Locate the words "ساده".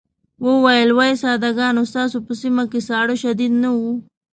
1.21-1.49